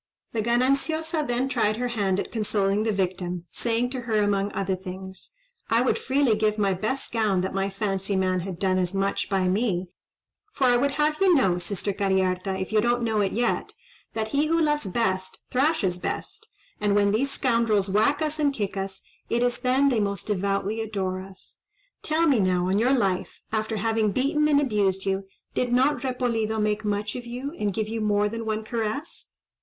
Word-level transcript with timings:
The 0.31 0.41
Gananciosa 0.41 1.27
then 1.27 1.47
tried 1.47 1.77
her 1.77 1.89
hand 1.89 2.19
at 2.19 2.31
consoling 2.31 2.81
the 2.81 2.91
victim; 2.91 3.45
saying 3.51 3.91
to 3.91 3.99
her, 4.01 4.15
among 4.17 4.51
other 4.53 4.75
things—"I 4.75 5.83
would 5.83 5.99
freely 5.99 6.35
give 6.35 6.57
my 6.57 6.73
best 6.73 7.13
gown 7.13 7.41
that 7.41 7.53
my 7.53 7.69
fancy 7.69 8.15
man 8.15 8.39
had 8.39 8.57
done 8.57 8.79
as 8.79 8.95
much 8.95 9.29
by 9.29 9.47
me; 9.47 9.89
for 10.53 10.63
I 10.63 10.75
would 10.75 10.93
have 10.93 11.17
you 11.21 11.35
know, 11.35 11.59
sister 11.59 11.93
Cariharta, 11.93 12.59
if 12.59 12.71
you 12.73 12.81
don't 12.81 13.03
know 13.03 13.21
it 13.21 13.31
yet, 13.31 13.73
that 14.15 14.29
he 14.29 14.47
who 14.47 14.59
loves 14.59 14.87
best 14.87 15.43
thrashes 15.51 15.99
best; 15.99 16.47
and 16.79 16.95
when 16.95 17.11
these 17.11 17.29
scoundrels 17.29 17.87
whack 17.87 18.23
us 18.23 18.39
and 18.39 18.51
kick 18.55 18.75
us, 18.75 19.03
it 19.29 19.43
is 19.43 19.59
then 19.59 19.89
they 19.89 19.99
most 19.99 20.25
devoutly 20.25 20.81
adore 20.81 21.21
us. 21.21 21.59
Tell 22.01 22.25
me 22.25 22.39
now, 22.39 22.67
on 22.69 22.83
our 22.83 22.91
life, 22.91 23.43
after 23.51 23.77
having 23.77 24.11
beaten 24.11 24.47
and 24.47 24.59
abused 24.59 25.05
you, 25.05 25.25
did 25.53 25.71
not 25.71 26.01
Repolido 26.01 26.59
make 26.59 26.83
much 26.83 27.15
of 27.15 27.27
you, 27.27 27.51
and 27.59 27.71
give 27.71 27.87
you 27.87 28.01
more 28.01 28.27
than 28.27 28.47
one 28.47 28.63
caress?" 28.63 29.33